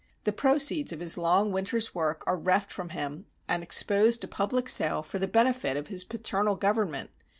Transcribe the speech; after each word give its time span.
The 0.23 0.31
proceeds 0.31 0.91
of 0.91 0.99
his 0.99 1.15
long 1.15 1.51
winter's 1.51 1.93
work 1.93 2.23
are 2.25 2.35
reft 2.35 2.71
from 2.71 2.89
him, 2.89 3.27
and 3.47 3.61
exposed 3.61 4.21
to 4.21 4.27
public 4.27 4.67
sale 4.67 5.03
for 5.03 5.19
the 5.19 5.27
benefit 5.27 5.77
of 5.77 5.89
his 5.89 6.05
paternal 6.05 6.55
government 6.55 7.11